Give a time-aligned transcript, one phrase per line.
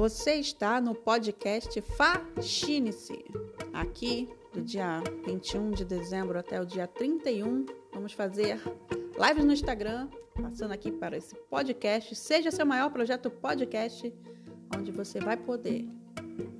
[0.00, 3.22] Você está no podcast Faxine-se.
[3.70, 8.58] Aqui, do dia 21 de dezembro até o dia 31, vamos fazer
[9.22, 10.08] lives no Instagram,
[10.40, 12.16] passando aqui para esse podcast.
[12.16, 14.10] Seja seu maior projeto podcast,
[14.74, 15.86] onde você vai poder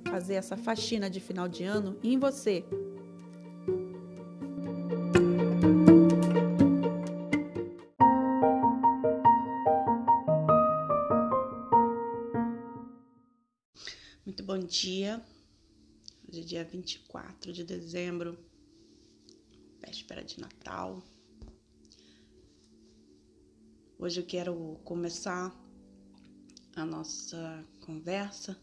[0.07, 2.63] fazer essa faxina de final de ano em você.
[14.71, 15.21] Dia.
[16.25, 18.39] Hoje é dia 24 de dezembro,
[19.81, 21.03] véspera de Natal.
[23.99, 25.53] Hoje eu quero começar
[26.73, 28.57] a nossa conversa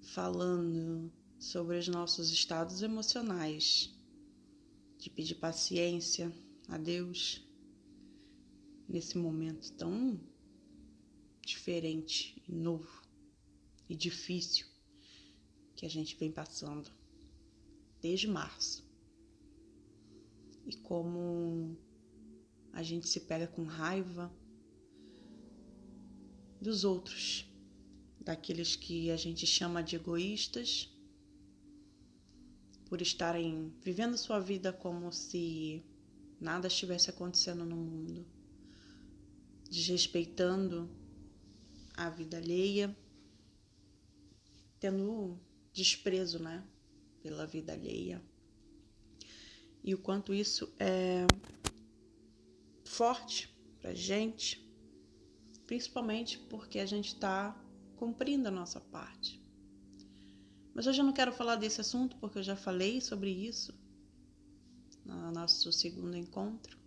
[0.00, 3.94] falando sobre os nossos estados emocionais,
[4.96, 6.32] de pedir paciência
[6.66, 7.46] a Deus
[8.88, 10.18] nesse momento tão
[11.42, 13.05] diferente e novo
[13.88, 14.66] e difícil
[15.74, 16.90] que a gente vem passando
[18.00, 18.84] desde março.
[20.64, 21.76] E como
[22.72, 24.32] a gente se pega com raiva
[26.60, 27.48] dos outros,
[28.20, 30.92] daqueles que a gente chama de egoístas,
[32.86, 35.84] por estarem vivendo sua vida como se
[36.40, 38.26] nada estivesse acontecendo no mundo,
[39.70, 40.88] desrespeitando
[41.96, 42.96] a vida alheia
[44.78, 45.38] tendo
[45.72, 46.64] desprezo, né,
[47.22, 48.22] pela vida alheia.
[49.82, 51.26] E o quanto isso é
[52.84, 54.66] forte pra gente,
[55.66, 57.56] principalmente porque a gente está
[57.96, 59.42] cumprindo a nossa parte.
[60.74, 63.72] Mas hoje eu não quero falar desse assunto porque eu já falei sobre isso
[65.04, 66.78] no nosso segundo encontro.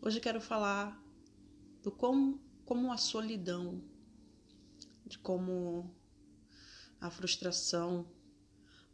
[0.00, 0.98] Hoje eu quero falar
[1.82, 3.82] do como, como a solidão,
[5.04, 5.94] de como
[7.00, 8.06] a frustração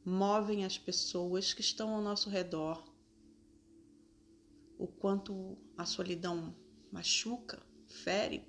[0.04, 2.84] movem as pessoas que estão ao nosso redor,
[4.78, 6.54] o quanto a solidão
[6.92, 8.46] machuca, fere.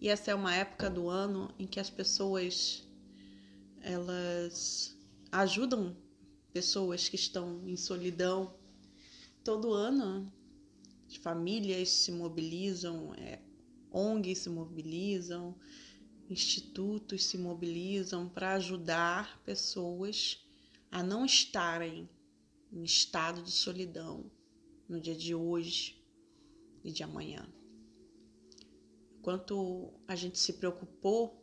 [0.00, 2.86] E essa é uma época do ano em que as pessoas
[3.80, 4.96] elas
[5.30, 5.96] ajudam
[6.52, 8.54] pessoas que estão em solidão.
[9.42, 10.32] Todo ano,
[11.20, 13.40] famílias se mobilizam, é,
[13.90, 15.54] ONGs se mobilizam,
[16.28, 20.44] institutos se mobilizam para ajudar pessoas
[20.90, 22.08] a não estarem
[22.72, 24.30] em estado de solidão
[24.88, 26.02] no dia de hoje
[26.82, 27.46] e de amanhã.
[29.18, 31.42] Enquanto a gente se preocupou,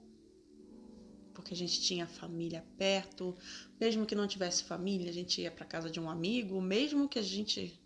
[1.33, 3.35] porque a gente tinha família perto,
[3.79, 7.17] mesmo que não tivesse família, a gente ia para casa de um amigo, mesmo que
[7.17, 7.79] a gente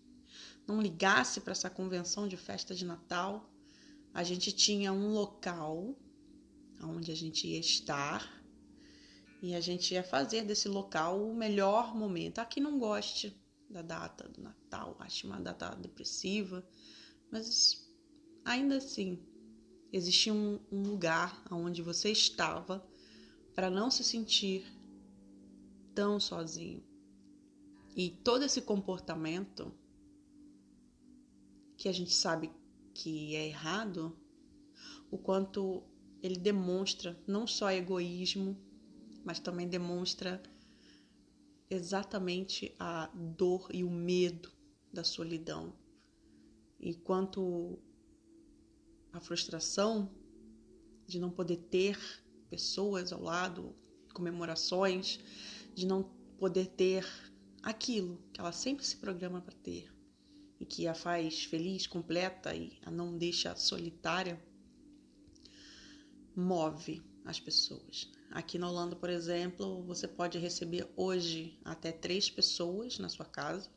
[0.67, 3.49] não ligasse para essa convenção de festa de Natal,
[4.13, 5.95] a gente tinha um local
[6.83, 8.43] onde a gente ia estar
[9.41, 12.39] e a gente ia fazer desse local o melhor momento.
[12.39, 13.35] Aqui não goste
[13.69, 16.67] da data do Natal, acho uma data depressiva,
[17.31, 17.87] mas
[18.43, 19.19] ainda assim
[19.91, 22.85] existia um, um lugar onde você estava
[23.53, 24.65] para não se sentir
[25.93, 26.83] tão sozinho.
[27.95, 29.73] E todo esse comportamento
[31.77, 32.51] que a gente sabe
[32.93, 34.17] que é errado,
[35.09, 35.83] o quanto
[36.21, 38.57] ele demonstra não só egoísmo,
[39.23, 40.41] mas também demonstra
[41.69, 44.51] exatamente a dor e o medo
[44.91, 45.73] da solidão.
[46.79, 47.79] Enquanto
[49.11, 50.11] a frustração
[51.07, 51.97] de não poder ter
[52.49, 53.75] pessoas ao lado,
[54.13, 55.19] comemorações,
[55.73, 56.03] de não
[56.37, 57.05] poder ter
[57.61, 59.93] aquilo que ela sempre se programa para ter
[60.59, 64.41] e que a faz feliz, completa e a não deixa solitária
[66.35, 68.11] move as pessoas.
[68.29, 73.69] Aqui na Holanda, por exemplo, você pode receber hoje até três pessoas na sua casa.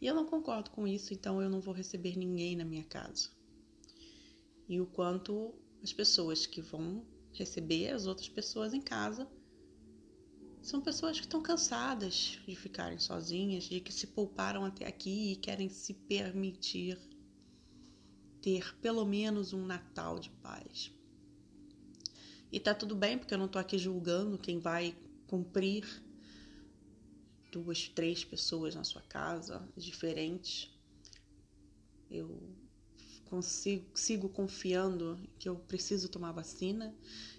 [0.00, 3.30] E eu não concordo com isso, então eu não vou receber ninguém na minha casa.
[4.68, 9.28] E o quanto as pessoas que vão receber as outras pessoas em casa
[10.62, 15.36] são pessoas que estão cansadas de ficarem sozinhas, de que se pouparam até aqui e
[15.36, 16.98] querem se permitir
[18.44, 20.92] ter pelo menos um Natal de paz.
[22.52, 24.94] E tá tudo bem, porque eu não tô aqui julgando quem vai
[25.26, 25.82] cumprir
[27.50, 30.70] duas, três pessoas na sua casa, diferentes.
[32.10, 32.38] Eu
[33.24, 36.94] consigo, sigo confiando que eu preciso tomar vacina,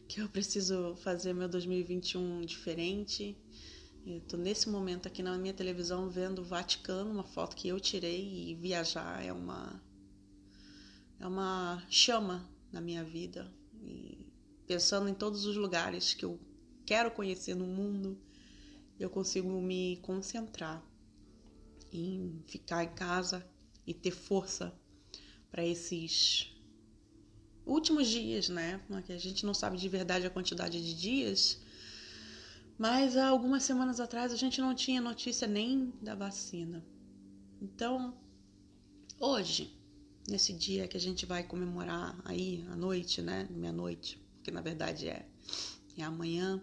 [0.07, 3.37] que eu preciso fazer meu 2021 diferente.
[4.07, 7.79] Eu tô nesse momento aqui na minha televisão vendo o Vaticano, uma foto que eu
[7.79, 9.84] tirei e viajar é uma
[11.19, 13.51] é uma chama na minha vida
[13.81, 14.27] e
[14.67, 16.39] pensando em todos os lugares que eu
[16.85, 18.19] quero conhecer no mundo,
[18.99, 20.83] eu consigo me concentrar
[21.91, 23.45] em ficar em casa
[23.85, 24.73] e ter força
[25.51, 26.53] para esses
[27.65, 28.81] últimos dias, né?
[28.87, 31.61] Porque a gente não sabe de verdade a quantidade de dias,
[32.77, 36.85] mas há algumas semanas atrás a gente não tinha notícia nem da vacina.
[37.61, 38.13] Então,
[39.19, 39.73] hoje,
[40.27, 43.47] nesse dia que a gente vai comemorar aí à noite, né?
[43.51, 45.27] Meia-noite, porque na verdade é,
[45.97, 46.61] é amanhã,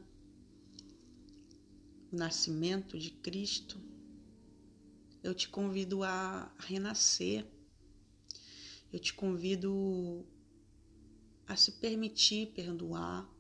[2.11, 3.81] o nascimento de Cristo,
[5.23, 7.47] eu te convido a renascer.
[8.93, 10.27] Eu te convido
[11.47, 13.31] a se permitir perdoar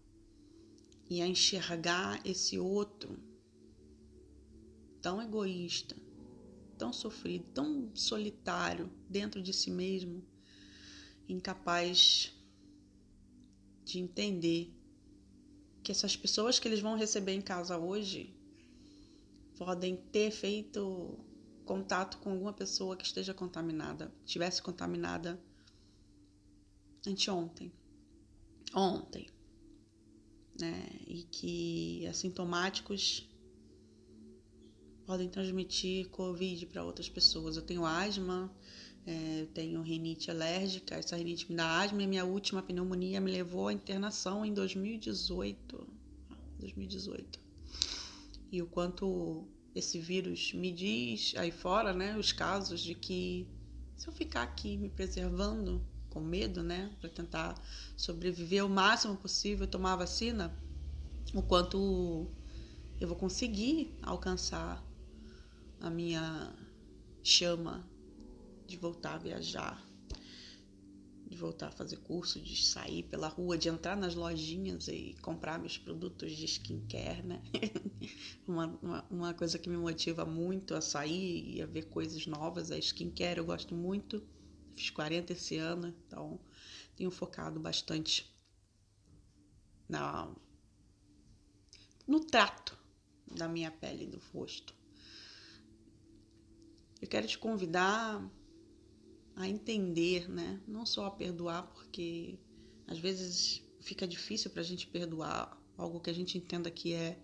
[1.10, 3.18] e a enxergar esse outro
[5.02, 5.94] tão egoísta,
[6.82, 10.20] tão sofrido, tão solitário dentro de si mesmo,
[11.28, 12.34] incapaz
[13.84, 14.74] de entender
[15.80, 18.34] que essas pessoas que eles vão receber em casa hoje
[19.56, 21.20] podem ter feito
[21.64, 25.40] contato com alguma pessoa que esteja contaminada, tivesse contaminada
[27.06, 27.72] anteontem,
[28.74, 29.28] ontem,
[30.58, 30.98] né?
[31.06, 33.31] E que assintomáticos
[35.12, 37.56] podem transmitir Covid para outras pessoas.
[37.56, 38.50] Eu tenho asma,
[39.06, 43.30] é, eu tenho rinite alérgica, essa rinite me dá asma e minha última pneumonia me
[43.30, 45.86] levou à internação em 2018.
[46.60, 47.38] 2018.
[48.50, 53.46] E o quanto esse vírus me diz aí fora, né, os casos de que
[53.98, 57.54] se eu ficar aqui me preservando com medo, né, para tentar
[57.98, 60.58] sobreviver o máximo possível, tomar vacina,
[61.34, 62.26] o quanto
[62.98, 64.82] eu vou conseguir alcançar
[65.82, 66.54] a minha
[67.24, 67.84] chama
[68.68, 69.84] de voltar a viajar,
[71.26, 75.58] de voltar a fazer curso, de sair pela rua, de entrar nas lojinhas e comprar
[75.58, 77.42] meus produtos de skincare, né?
[78.46, 82.70] uma, uma, uma, coisa que me motiva muito a sair e a ver coisas novas,
[82.70, 84.22] a skincare eu gosto muito.
[84.76, 86.40] Fiz 40 esse ano, então
[86.94, 88.32] tenho focado bastante
[89.88, 90.32] na,
[92.06, 92.78] no trato
[93.34, 94.81] da minha pele e do rosto.
[97.02, 98.24] Eu quero te convidar
[99.34, 100.62] a entender, né?
[100.68, 102.38] Não só a perdoar, porque
[102.86, 107.20] às vezes fica difícil para a gente perdoar algo que a gente entenda que é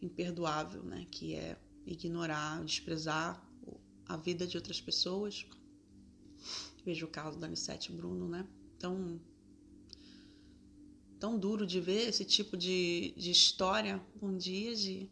[0.00, 1.06] imperdoável, né?
[1.10, 3.46] Que é ignorar, desprezar
[4.06, 5.44] a vida de outras pessoas.
[6.82, 8.48] Vejo o caso da Anissete Bruno, né?
[8.78, 9.20] Tão,
[11.18, 15.10] tão duro de ver esse tipo de, de história um dia de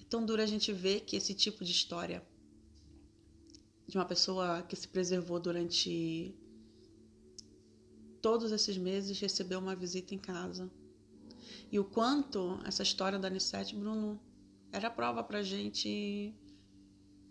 [0.00, 2.24] é tão duro a gente ver que esse tipo de história
[3.86, 6.34] de uma pessoa que se preservou durante
[8.20, 10.70] todos esses meses recebeu uma visita em casa.
[11.70, 14.20] E o quanto essa história da Anissete Bruno
[14.72, 16.34] era prova pra gente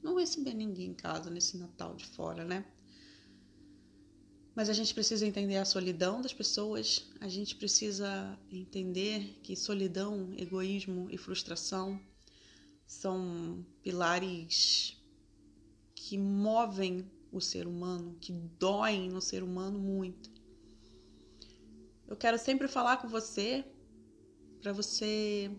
[0.02, 2.66] não receber ninguém em casa nesse Natal de fora, né?
[4.56, 10.34] Mas a gente precisa entender a solidão das pessoas, a gente precisa entender que solidão,
[10.38, 12.00] egoísmo e frustração
[12.88, 14.98] são pilares
[16.06, 20.30] que movem o ser humano, que doem no ser humano muito.
[22.08, 23.66] Eu quero sempre falar com você
[24.62, 25.50] para você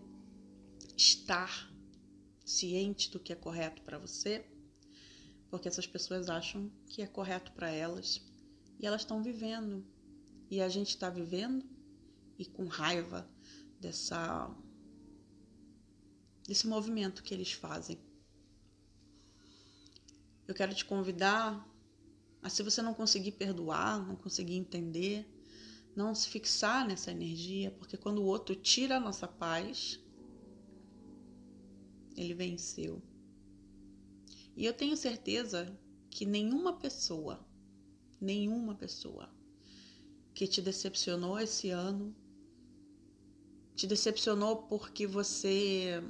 [0.95, 1.69] estar
[2.45, 4.45] ciente do que é correto para você,
[5.49, 8.21] porque essas pessoas acham que é correto para elas
[8.79, 9.85] e elas estão vivendo
[10.49, 11.65] e a gente está vivendo
[12.39, 13.29] e com raiva
[13.81, 14.49] dessa
[16.47, 18.06] desse movimento que eles fazem.
[20.47, 21.67] Eu quero te convidar
[22.41, 25.27] a, se você não conseguir perdoar, não conseguir entender,
[25.95, 29.99] não se fixar nessa energia, porque quando o outro tira a nossa paz,
[32.15, 33.01] ele venceu.
[34.55, 35.77] E eu tenho certeza
[36.09, 37.45] que nenhuma pessoa,
[38.19, 39.29] nenhuma pessoa
[40.33, 42.15] que te decepcionou esse ano,
[43.75, 46.03] te decepcionou porque você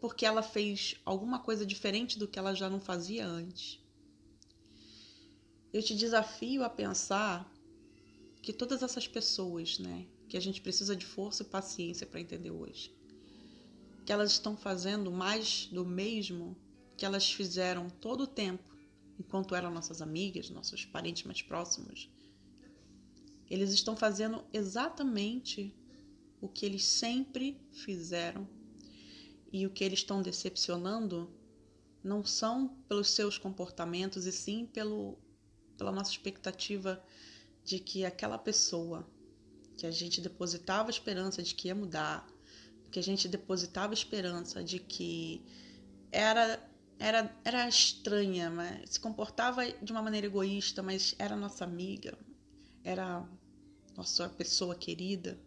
[0.00, 3.80] porque ela fez alguma coisa diferente do que ela já não fazia antes.
[5.72, 7.52] Eu te desafio a pensar
[8.40, 12.50] que todas essas pessoas, né, que a gente precisa de força e paciência para entender
[12.50, 12.94] hoje,
[14.04, 16.56] que elas estão fazendo mais do mesmo
[16.96, 18.74] que elas fizeram todo o tempo
[19.18, 22.08] enquanto eram nossas amigas, nossos parentes mais próximos.
[23.50, 25.74] Eles estão fazendo exatamente
[26.40, 28.48] o que eles sempre fizeram
[29.52, 31.30] e o que eles estão decepcionando
[32.02, 35.18] não são pelos seus comportamentos e sim pelo,
[35.76, 37.02] pela nossa expectativa
[37.64, 39.06] de que aquela pessoa
[39.76, 42.26] que a gente depositava esperança de que ia mudar,
[42.90, 45.44] que a gente depositava esperança de que
[46.10, 46.62] era
[46.98, 48.50] era era estranha,
[48.86, 52.16] se comportava de uma maneira egoísta, mas era nossa amiga,
[52.82, 53.28] era
[53.96, 55.38] nossa pessoa querida.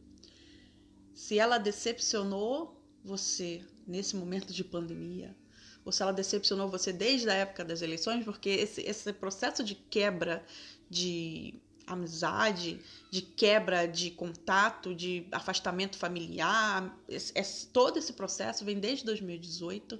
[1.13, 5.35] Se ela decepcionou você nesse momento de pandemia,
[5.83, 9.75] ou se ela decepcionou você desde a época das eleições, porque esse, esse processo de
[9.75, 10.45] quebra
[10.89, 11.55] de
[11.89, 12.79] amizade,
[13.09, 16.95] de quebra de contato, de afastamento familiar.
[17.07, 19.99] Esse, esse, todo esse processo vem desde 2018.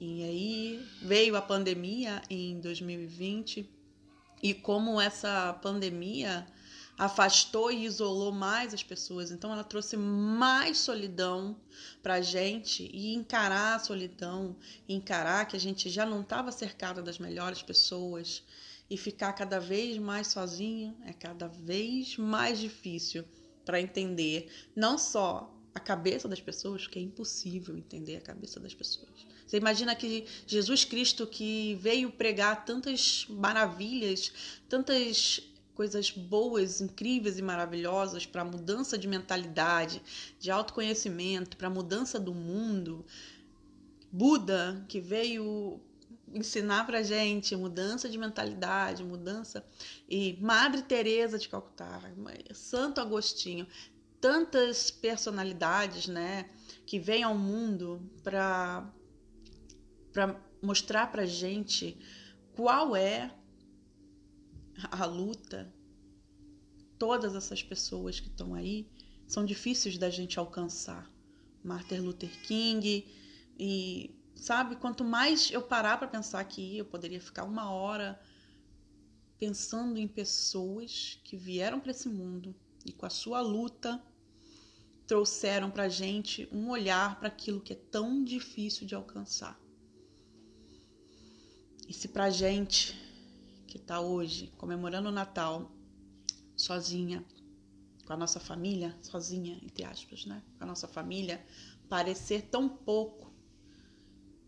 [0.00, 3.70] E aí veio a pandemia em 2020.
[4.42, 6.46] E como essa pandemia
[6.98, 11.56] afastou e isolou mais as pessoas, então ela trouxe mais solidão
[12.02, 14.56] para a gente e encarar a solidão,
[14.88, 18.42] encarar que a gente já não estava cercada das melhores pessoas,
[18.88, 23.24] e ficar cada vez mais sozinho é cada vez mais difícil
[23.64, 28.72] para entender não só a cabeça das pessoas, que é impossível entender a cabeça das
[28.72, 29.26] pessoas.
[29.46, 34.32] Você imagina que Jesus Cristo que veio pregar tantas maravilhas,
[34.68, 35.42] tantas
[35.76, 40.02] coisas boas, incríveis e maravilhosas para mudança de mentalidade,
[40.40, 43.04] de autoconhecimento, para mudança do mundo.
[44.10, 45.78] Buda, que veio
[46.32, 49.64] ensinar pra gente mudança de mentalidade, mudança
[50.08, 52.00] e Madre Teresa de Calcutá,
[52.52, 53.66] Santo Agostinho,
[54.20, 56.48] tantas personalidades, né,
[56.86, 58.90] que vêm ao mundo para
[60.12, 61.98] para mostrar pra gente
[62.54, 63.30] qual é
[64.90, 65.72] a luta.
[66.98, 68.88] Todas essas pessoas que estão aí
[69.26, 71.10] são difíceis da gente alcançar.
[71.62, 73.06] Martin Luther King
[73.58, 74.76] e sabe?
[74.76, 78.20] Quanto mais eu parar para pensar aqui, eu poderia ficar uma hora
[79.38, 82.54] pensando em pessoas que vieram para esse mundo
[82.84, 84.02] e com a sua luta
[85.06, 89.58] trouxeram para gente um olhar para aquilo que é tão difícil de alcançar.
[91.88, 92.94] E se para gente
[93.76, 95.70] que está hoje comemorando o Natal
[96.56, 97.22] sozinha,
[98.06, 100.42] com a nossa família, sozinha, entre aspas, né?
[100.56, 101.44] Com a nossa família,
[101.86, 103.30] parecer tão pouco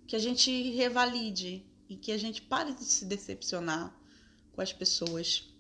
[0.07, 3.95] que a gente revalide e que a gente pare de se decepcionar
[4.53, 5.53] com as pessoas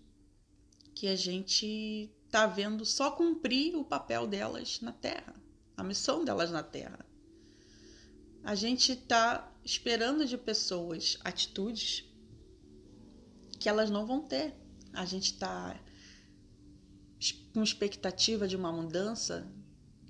[0.94, 5.34] que a gente tá vendo só cumprir o papel delas na Terra,
[5.76, 7.04] a missão delas na Terra.
[8.42, 12.07] A gente tá esperando de pessoas atitudes
[13.58, 14.54] que elas não vão ter.
[14.92, 15.78] A gente tá
[17.52, 19.46] com expectativa de uma mudança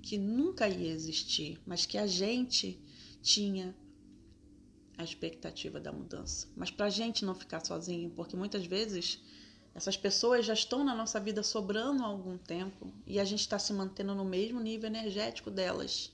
[0.01, 2.79] que nunca ia existir, mas que a gente
[3.21, 3.75] tinha
[4.97, 6.47] a expectativa da mudança.
[6.55, 9.19] Mas para a gente não ficar sozinho, porque muitas vezes
[9.73, 13.57] essas pessoas já estão na nossa vida sobrando há algum tempo e a gente está
[13.57, 16.11] se mantendo no mesmo nível energético delas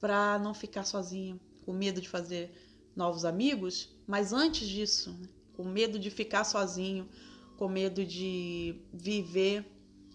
[0.00, 2.52] para não ficar sozinho, com medo de fazer
[2.94, 7.08] novos amigos, mas antes disso, né, com medo de ficar sozinho,
[7.56, 9.64] com medo de viver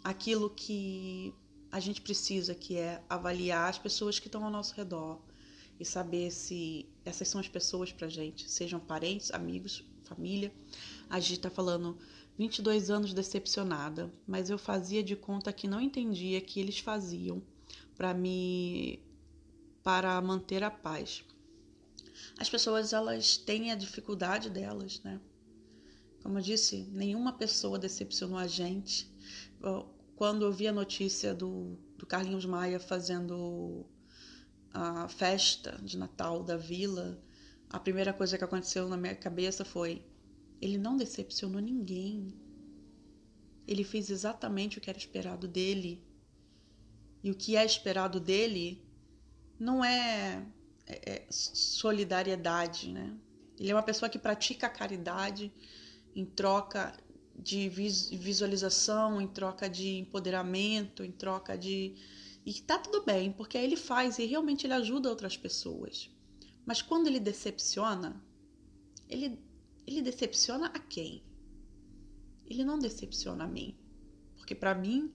[0.03, 1.33] aquilo que
[1.71, 5.19] a gente precisa, que é avaliar as pessoas que estão ao nosso redor,
[5.79, 10.51] e saber se essas são as pessoas pra gente, sejam parentes, amigos, família.
[11.09, 11.97] A gente tá falando
[12.37, 17.41] 22 anos decepcionada, mas eu fazia de conta que não entendia que eles faziam
[17.95, 18.99] para me
[19.81, 21.23] para manter a paz.
[22.37, 25.19] As pessoas elas têm a dificuldade delas, né?
[26.21, 29.11] Como eu disse, nenhuma pessoa decepcionou a gente.
[30.15, 33.85] Quando eu vi a notícia do, do Carlinhos Maia fazendo
[34.73, 37.21] a festa de Natal da vila,
[37.69, 40.03] a primeira coisa que aconteceu na minha cabeça foi:
[40.61, 42.33] ele não decepcionou ninguém.
[43.67, 46.03] Ele fez exatamente o que era esperado dele.
[47.23, 48.83] E o que é esperado dele
[49.59, 50.45] não é,
[50.87, 53.15] é, é solidariedade, né?
[53.59, 55.51] Ele é uma pessoa que pratica a caridade
[56.15, 56.97] em troca
[57.35, 61.95] de visualização, em troca de empoderamento, em troca de
[62.45, 66.09] e tá tudo bem, porque aí ele faz e realmente ele ajuda outras pessoas.
[66.65, 68.23] Mas quando ele decepciona,
[69.07, 69.39] ele,
[69.85, 71.23] ele decepciona a quem?
[72.45, 73.77] Ele não decepciona a mim.
[74.35, 75.11] Porque para mim,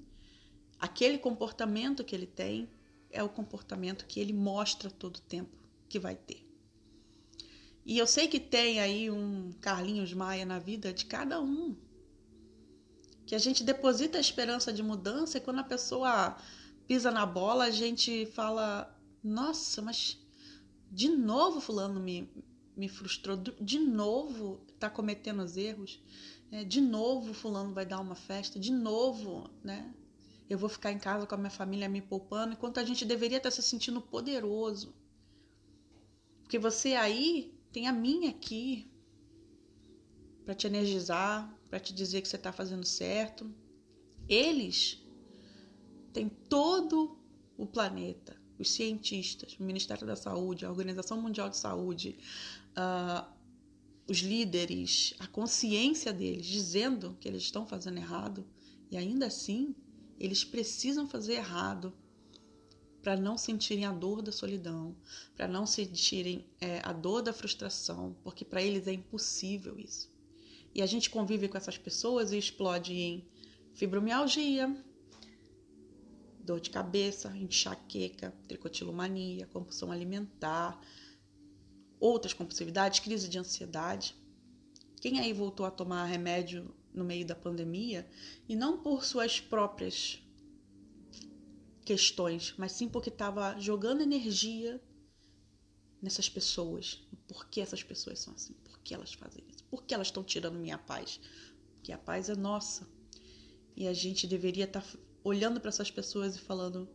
[0.79, 2.71] aquele comportamento que ele tem
[3.11, 5.57] é o comportamento que ele mostra todo o tempo
[5.89, 6.44] que vai ter.
[7.85, 11.77] E eu sei que tem aí um Carlinhos Maia na vida de cada um.
[13.27, 16.37] Que a gente deposita a esperança de mudança e quando a pessoa
[16.87, 20.19] pisa na bola, a gente fala: nossa, mas
[20.91, 22.31] de novo Fulano me,
[22.77, 26.01] me frustrou, de novo está cometendo os erros,
[26.51, 26.65] né?
[26.65, 29.93] de novo Fulano vai dar uma festa, de novo, né?
[30.49, 33.39] Eu vou ficar em casa com a minha família me poupando, enquanto a gente deveria
[33.39, 34.95] estar se sentindo poderoso.
[36.43, 38.89] Porque você aí tem a minha aqui
[40.45, 43.53] para te energizar, para te dizer que você está fazendo certo.
[44.29, 45.05] Eles
[46.13, 47.19] têm todo
[47.59, 52.17] o planeta, os cientistas, o Ministério da Saúde, a Organização Mundial de Saúde,
[52.79, 53.29] uh,
[54.09, 58.47] os líderes, a consciência deles dizendo que eles estão fazendo errado
[58.89, 59.75] e ainda assim
[60.21, 61.93] eles precisam fazer errado
[63.05, 64.97] para não sentirem a dor da solidão,
[65.37, 70.11] para não sentirem é, a dor da frustração, porque para eles é impossível isso.
[70.75, 73.29] E a gente convive com essas pessoas e explode em
[73.75, 74.75] fibromialgia,
[76.41, 80.81] dor de cabeça, enxaqueca, tricotilomania, compulsão alimentar,
[82.01, 84.17] outras compulsividades, crise de ansiedade.
[84.99, 88.09] Quem aí voltou a tomar remédio no meio da pandemia
[88.49, 90.24] e não por suas próprias
[91.85, 94.81] questões, mas sim porque estava jogando energia
[96.01, 97.07] nessas pessoas.
[97.27, 98.55] Por que essas pessoas são assim?
[98.65, 99.65] Por que elas fazem isso?
[99.65, 101.21] Por que elas estão tirando minha paz?
[101.75, 102.87] Porque a paz é nossa.
[103.77, 106.89] E a gente deveria estar tá olhando para essas pessoas e falando: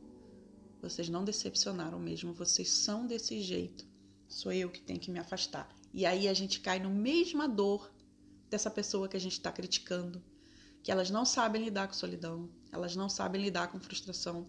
[0.81, 3.85] vocês não decepcionaram mesmo, vocês são desse jeito.
[4.27, 5.67] Sou eu que tenho que me afastar.
[5.93, 7.91] E aí a gente cai na mesma dor
[8.49, 10.23] dessa pessoa que a gente está criticando,
[10.83, 14.47] que elas não sabem lidar com solidão, elas não sabem lidar com frustração,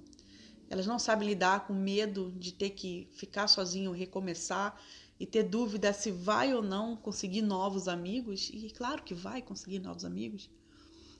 [0.70, 4.80] elas não sabem lidar com medo de ter que ficar sozinho, recomeçar
[5.18, 8.48] e ter dúvida se vai ou não conseguir novos amigos.
[8.54, 10.48] E claro que vai conseguir novos amigos,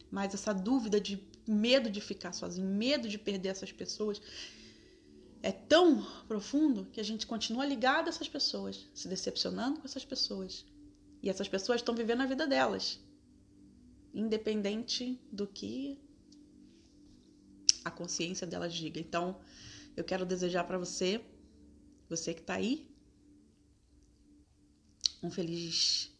[0.09, 4.23] mas essa dúvida de medo de ficar sozinho, medo de perder essas pessoas,
[5.42, 10.04] é tão profundo que a gente continua ligado a essas pessoas, se decepcionando com essas
[10.04, 10.64] pessoas,
[11.23, 13.00] e essas pessoas estão vivendo a vida delas,
[14.14, 15.99] independente do que
[17.84, 19.00] a consciência delas diga.
[19.00, 19.40] Então,
[19.97, 21.25] eu quero desejar para você,
[22.08, 22.90] você que está aí,
[25.23, 26.10] um feliz,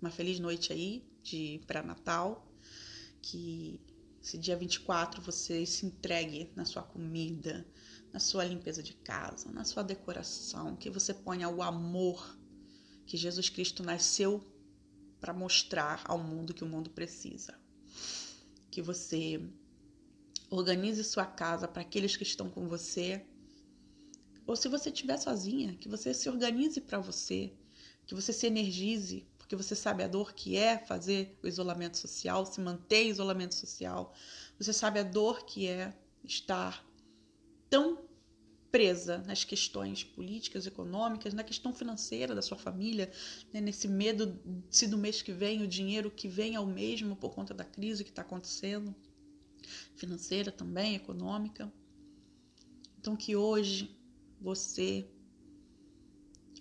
[0.00, 2.48] uma feliz noite aí de pré-natal,
[3.20, 3.80] que
[4.22, 7.66] esse dia 24 você se entregue na sua comida,
[8.12, 12.38] na sua limpeza de casa, na sua decoração, que você ponha o amor
[13.06, 14.44] que Jesus Cristo nasceu
[15.20, 17.58] para mostrar ao mundo que o mundo precisa.
[18.70, 19.40] Que você
[20.54, 23.24] organize sua casa para aqueles que estão com você.
[24.46, 27.52] Ou se você estiver sozinha, que você se organize para você,
[28.06, 32.44] que você se energize, porque você sabe a dor que é fazer o isolamento social,
[32.44, 34.14] se manter em isolamento social.
[34.58, 36.86] Você sabe a dor que é estar
[37.70, 38.04] tão
[38.70, 43.10] presa nas questões políticas, econômicas, na questão financeira da sua família,
[43.52, 43.60] né?
[43.60, 44.38] nesse medo
[44.70, 47.64] se do mês que vem o dinheiro que vem é o mesmo por conta da
[47.64, 48.94] crise que está acontecendo,
[49.96, 51.72] financeira também, econômica.
[52.98, 53.96] Então, que hoje
[54.40, 55.08] você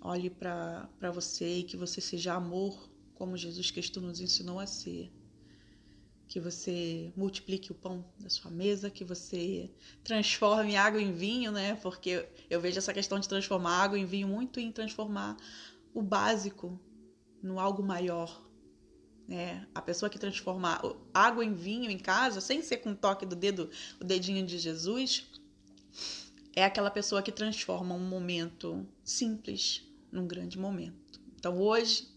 [0.02, 5.12] olhe para você e que você seja amor, como Jesus Cristo nos ensinou a ser
[6.32, 9.69] que você multiplique o pão da sua mesa, que você
[10.02, 11.76] transforme água em vinho, né?
[11.76, 15.36] Porque eu vejo essa questão de transformar água em vinho muito em transformar
[15.93, 16.80] o básico
[17.43, 18.50] no algo maior.
[19.27, 19.67] Né?
[19.73, 20.81] A pessoa que transforma
[21.13, 24.57] água em vinho em casa, sem ser com o toque do dedo, o dedinho de
[24.57, 25.25] Jesus,
[26.55, 31.19] é aquela pessoa que transforma um momento simples num grande momento.
[31.36, 32.07] Então hoje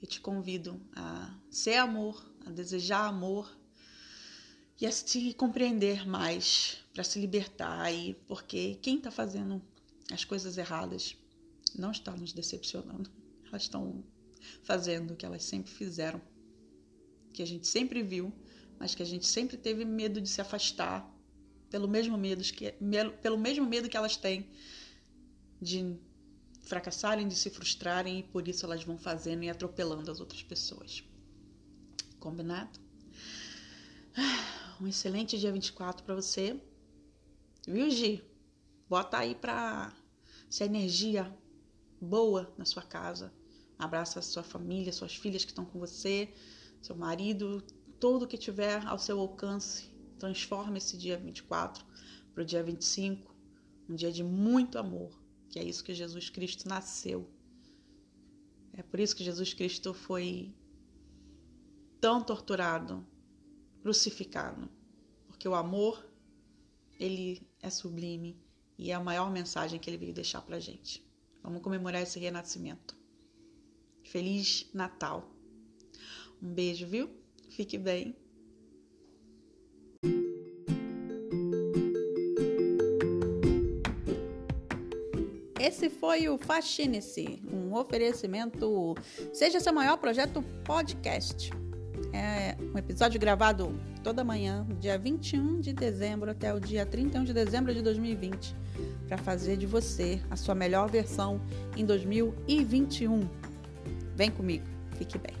[0.00, 3.54] eu te convido a ser amor, a desejar amor
[4.80, 9.62] e a se compreender mais para se libertar aí, porque quem está fazendo
[10.10, 11.16] as coisas erradas
[11.78, 13.10] não está nos decepcionando,
[13.46, 14.02] elas estão
[14.62, 16.20] fazendo o que elas sempre fizeram,
[17.32, 18.32] que a gente sempre viu,
[18.78, 21.08] mas que a gente sempre teve medo de se afastar
[21.70, 22.72] pelo mesmo medo que
[23.22, 24.50] pelo mesmo medo que elas têm
[25.60, 25.96] de
[26.62, 31.04] fracassarem, de se frustrarem e por isso elas vão fazendo e atropelando as outras pessoas.
[32.18, 32.78] Combinado?
[34.80, 36.58] Um excelente dia 24 para você.
[37.66, 38.24] Viu, Gi?
[38.88, 39.92] Bota aí pra
[40.48, 41.32] essa energia
[42.00, 43.32] boa na sua casa.
[43.80, 46.30] Abraça sua família, suas filhas que estão com você,
[46.82, 47.62] seu marido,
[47.98, 49.90] tudo que tiver ao seu alcance.
[50.18, 51.82] Transforme esse dia 24
[52.34, 53.34] para o dia 25,
[53.88, 57.26] um dia de muito amor, que é isso que Jesus Cristo nasceu.
[58.74, 60.54] É por isso que Jesus Cristo foi
[61.98, 63.06] tão torturado,
[63.80, 64.68] crucificado,
[65.26, 66.06] porque o amor
[66.98, 68.38] ele é sublime
[68.76, 71.02] e é a maior mensagem que ele veio deixar pra gente.
[71.42, 72.99] Vamos comemorar esse renascimento.
[74.10, 75.30] Feliz Natal.
[76.42, 77.08] Um beijo, viu?
[77.48, 78.16] Fique bem.
[85.60, 88.96] Esse foi o Faxine-se, um oferecimento
[89.32, 91.52] Seja Seu Maior Projeto Podcast.
[92.12, 97.32] É um episódio gravado toda manhã, dia 21 de dezembro até o dia 31 de
[97.32, 98.56] dezembro de 2020,
[99.06, 101.40] para fazer de você a sua melhor versão
[101.76, 103.39] em 2021.
[104.20, 104.66] Vem comigo,
[104.98, 105.39] fique bem.